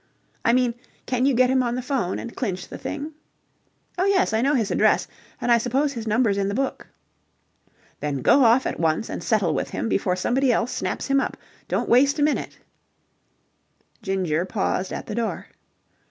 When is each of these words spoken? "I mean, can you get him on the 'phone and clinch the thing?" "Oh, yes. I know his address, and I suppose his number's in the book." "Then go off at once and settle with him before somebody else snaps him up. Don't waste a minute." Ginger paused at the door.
"I 0.43 0.51
mean, 0.53 0.73
can 1.05 1.27
you 1.27 1.35
get 1.35 1.51
him 1.51 1.61
on 1.61 1.75
the 1.75 1.81
'phone 1.83 2.17
and 2.17 2.35
clinch 2.35 2.67
the 2.67 2.77
thing?" 2.79 3.13
"Oh, 3.99 4.05
yes. 4.05 4.33
I 4.33 4.41
know 4.41 4.55
his 4.55 4.71
address, 4.71 5.07
and 5.39 5.51
I 5.51 5.59
suppose 5.59 5.93
his 5.93 6.07
number's 6.07 6.39
in 6.39 6.47
the 6.47 6.55
book." 6.55 6.87
"Then 7.99 8.23
go 8.23 8.43
off 8.43 8.65
at 8.65 8.79
once 8.79 9.09
and 9.11 9.23
settle 9.23 9.53
with 9.53 9.69
him 9.69 9.87
before 9.89 10.15
somebody 10.15 10.51
else 10.51 10.71
snaps 10.73 11.05
him 11.05 11.19
up. 11.19 11.37
Don't 11.67 11.87
waste 11.87 12.17
a 12.17 12.23
minute." 12.23 12.57
Ginger 14.01 14.43
paused 14.43 14.91
at 14.91 15.05
the 15.05 15.13
door. 15.13 15.45